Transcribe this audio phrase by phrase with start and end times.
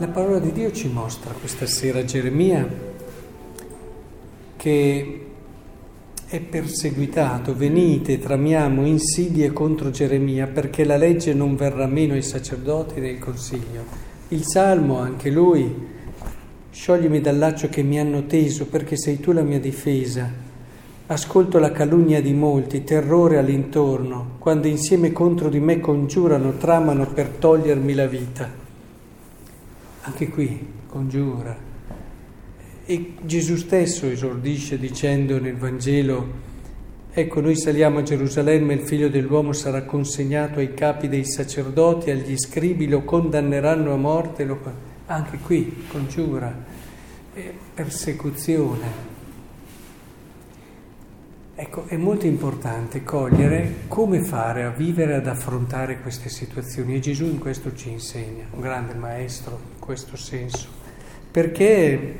[0.00, 2.66] La parola di Dio ci mostra questa sera Geremia
[4.56, 5.26] che
[6.26, 12.98] è perseguitato, venite, tramiamo insidie contro Geremia perché la legge non verrà meno ai sacerdoti
[12.98, 13.84] nel consiglio.
[14.28, 15.70] Il Salmo, anche lui,
[16.70, 20.32] scioglimi dal laccio che mi hanno teso perché sei tu la mia difesa.
[21.08, 27.28] Ascolto la calunnia di molti, terrore all'intorno, quando insieme contro di me congiurano, tramano per
[27.28, 28.59] togliermi la vita
[30.10, 31.56] anche qui congiura.
[32.84, 36.48] E Gesù stesso esordisce dicendo nel Vangelo,
[37.12, 42.36] ecco noi saliamo a Gerusalemme, il figlio dell'uomo sarà consegnato ai capi dei sacerdoti, agli
[42.36, 44.58] scribi, lo condanneranno a morte, lo...
[45.06, 46.52] anche qui congiura,
[47.72, 49.09] persecuzione.
[51.62, 57.26] Ecco, è molto importante cogliere come fare a vivere, ad affrontare queste situazioni e Gesù
[57.26, 60.68] in questo ci insegna, un grande maestro in questo senso,
[61.30, 62.14] perché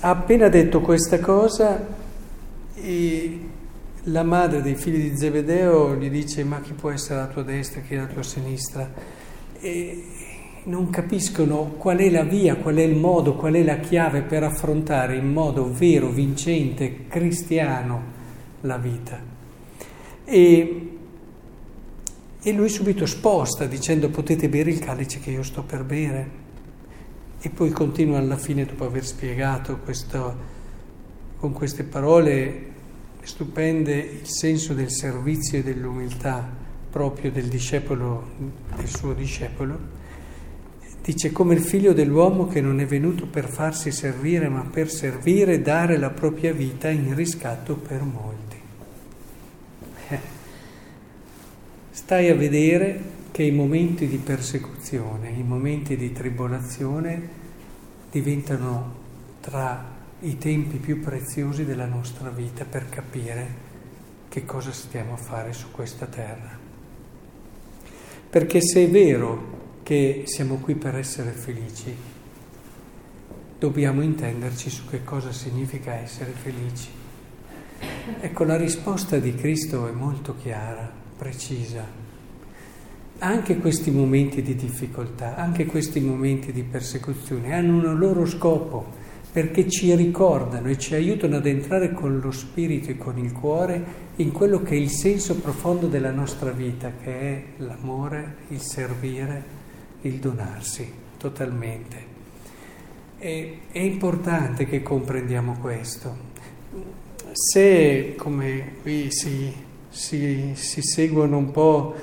[0.00, 1.86] ha appena detto questa cosa
[2.76, 3.40] e
[4.04, 7.82] la madre dei figli di Zebedeo gli dice ma chi può essere alla tua destra,
[7.82, 8.90] chi è alla tua sinistra?
[9.60, 10.04] E
[10.64, 14.42] non capiscono qual è la via, qual è il modo, qual è la chiave per
[14.44, 18.12] affrontare in modo vero, vincente, cristiano
[18.62, 19.20] la vita.
[20.24, 20.90] E,
[22.42, 26.42] e lui subito sposta dicendo potete bere il calice che io sto per bere.
[27.40, 30.36] E poi continua alla fine, dopo aver spiegato questo,
[31.36, 32.72] con queste parole
[33.22, 36.46] stupende il senso del servizio e dell'umiltà
[36.90, 38.30] proprio del discepolo,
[38.76, 40.03] del suo discepolo,
[41.04, 45.52] Dice come il figlio dell'uomo che non è venuto per farsi servire, ma per servire
[45.52, 48.56] e dare la propria vita in riscatto per molti.
[50.08, 50.18] Eh.
[51.90, 52.98] Stai a vedere
[53.32, 57.28] che i momenti di persecuzione, i momenti di tribolazione
[58.10, 58.94] diventano
[59.42, 59.84] tra
[60.20, 63.46] i tempi più preziosi della nostra vita per capire
[64.30, 66.58] che cosa stiamo a fare su questa terra.
[68.30, 69.53] Perché se è vero
[69.84, 71.94] che siamo qui per essere felici,
[73.58, 76.88] dobbiamo intenderci su che cosa significa essere felici.
[78.18, 81.86] Ecco, la risposta di Cristo è molto chiara, precisa.
[83.18, 88.86] Anche questi momenti di difficoltà, anche questi momenti di persecuzione hanno un loro scopo,
[89.30, 93.84] perché ci ricordano e ci aiutano ad entrare con lo spirito e con il cuore
[94.16, 99.62] in quello che è il senso profondo della nostra vita, che è l'amore, il servire,
[100.04, 102.12] il donarsi totalmente.
[103.18, 106.32] E, è importante che comprendiamo questo.
[107.32, 109.52] Se, come qui si,
[109.88, 111.94] si, si seguono un po',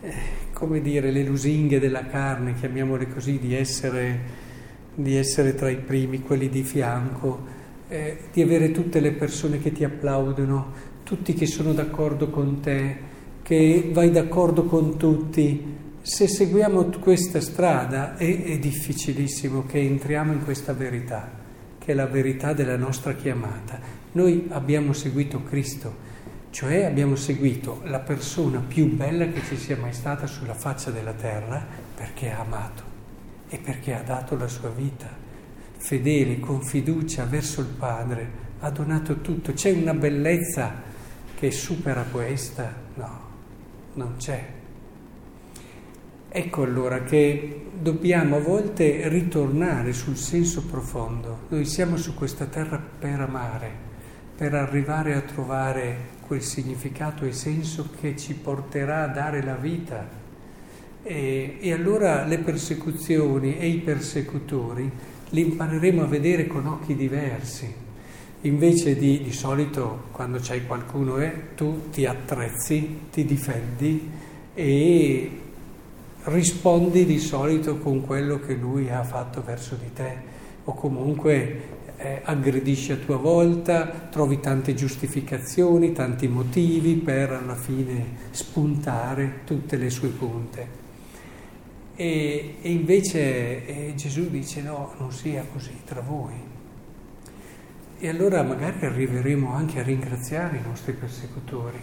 [0.00, 0.12] eh,
[0.52, 4.20] come dire, le lusinghe della carne, chiamiamole così, di essere,
[4.94, 7.52] di essere tra i primi, quelli di fianco,
[7.88, 13.12] eh, di avere tutte le persone che ti applaudono, tutti che sono d'accordo con te,
[13.42, 20.44] che vai d'accordo con tutti, se seguiamo questa strada è, è, difficilissimo che entriamo in
[20.44, 21.30] questa verità,
[21.78, 23.80] che è la verità della nostra chiamata.
[24.12, 25.96] Noi abbiamo seguito Cristo,
[26.50, 31.14] cioè abbiamo seguito la persona più bella che ci sia mai stata sulla faccia della
[31.14, 31.66] terra
[31.96, 32.82] perché ha amato
[33.48, 35.08] e perché ha dato la sua vita,
[35.78, 38.28] fedele, con fiducia verso il Padre,
[38.60, 39.54] ha donato tutto.
[39.54, 40.82] C'è una bellezza
[41.34, 42.74] che supera questa?
[42.96, 43.20] No,
[43.94, 44.62] non c'è.
[46.36, 51.42] Ecco allora che dobbiamo a volte ritornare sul senso profondo.
[51.50, 53.70] Noi siamo su questa terra per amare,
[54.36, 55.96] per arrivare a trovare
[56.26, 60.08] quel significato e senso che ci porterà a dare la vita.
[61.04, 64.90] E, e allora le persecuzioni e i persecutori
[65.28, 67.72] li impareremo a vedere con occhi diversi.
[68.40, 74.10] Invece di, di solito, quando c'hai qualcuno, eh, tu ti attrezzi, ti difendi
[74.52, 75.38] e
[76.24, 80.32] rispondi di solito con quello che lui ha fatto verso di te
[80.64, 88.16] o comunque eh, aggredisci a tua volta, trovi tante giustificazioni, tanti motivi per alla fine
[88.30, 90.82] spuntare tutte le sue punte.
[91.94, 96.52] E, e invece eh, Gesù dice no, non sia così tra voi.
[97.98, 101.78] E allora magari arriveremo anche a ringraziare i nostri persecutori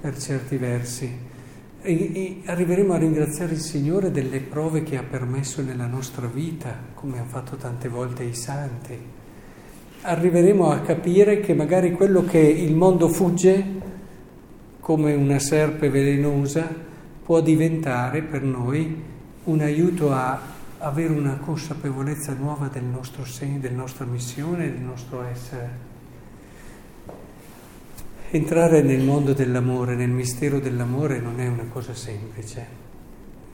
[0.00, 1.36] per certi versi
[1.80, 7.18] e, arriveremo a ringraziare il Signore delle prove che ha permesso nella nostra vita, come
[7.18, 8.96] hanno fatto tante volte i santi.
[10.00, 13.64] Arriveremo a capire che magari quello che il mondo fugge,
[14.80, 16.68] come una serpe velenosa,
[17.24, 19.02] può diventare per noi
[19.44, 20.40] un aiuto a
[20.78, 25.96] avere una consapevolezza nuova del nostro segno, della nostra missione, del nostro essere.
[28.30, 32.66] Entrare nel mondo dell'amore, nel mistero dell'amore non è una cosa semplice.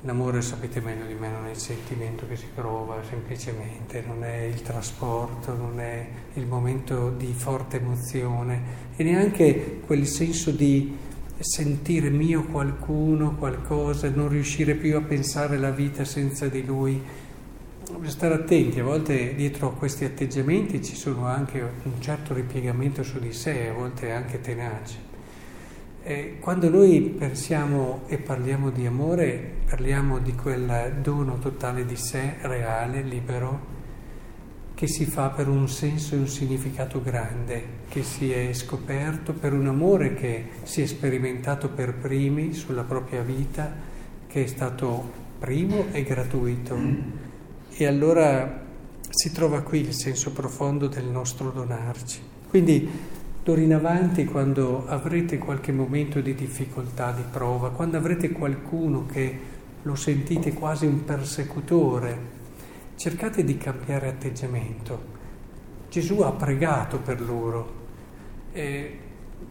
[0.00, 4.38] L'amore, sapete meglio di me, non è il sentimento che si prova semplicemente, non è
[4.42, 8.62] il trasporto, non è il momento di forte emozione
[8.96, 10.96] e neanche quel senso di
[11.38, 17.00] sentire mio qualcuno, qualcosa, non riuscire più a pensare la vita senza di lui.
[17.84, 23.02] Bisogna stare attenti, a volte dietro a questi atteggiamenti ci sono anche un certo ripiegamento
[23.02, 24.96] su di sé, a volte anche tenace.
[26.02, 32.36] Eh, quando noi pensiamo e parliamo di amore, parliamo di quel dono totale di sé,
[32.40, 33.60] reale, libero,
[34.72, 39.52] che si fa per un senso e un significato grande, che si è scoperto per
[39.52, 43.70] un amore che si è sperimentato per primi sulla propria vita,
[44.26, 47.32] che è stato primo e gratuito.
[47.76, 48.62] E allora
[49.08, 52.20] si trova qui il senso profondo del nostro donarci.
[52.48, 53.12] Quindi
[53.44, 59.38] D'ora in avanti, quando avrete qualche momento di difficoltà, di prova, quando avrete qualcuno che
[59.82, 62.18] lo sentite quasi un persecutore,
[62.96, 64.98] cercate di cambiare atteggiamento.
[65.90, 67.82] Gesù ha pregato per loro
[68.52, 68.98] e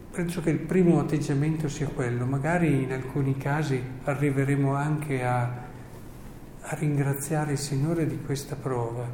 [0.09, 2.25] penso che il primo atteggiamento sia quello.
[2.25, 5.65] Magari in alcuni casi arriveremo anche a,
[6.65, 9.05] a ringraziare il Signore di questa prova.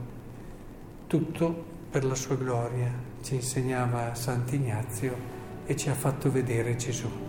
[1.08, 2.92] Tutto per la sua gloria,
[3.24, 5.16] ci insegnava Sant'Ignazio
[5.66, 7.29] e ci ha fatto vedere Gesù.